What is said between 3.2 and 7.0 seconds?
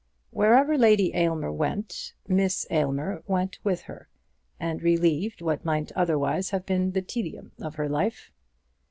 went with her, and relieved what might otherwise have been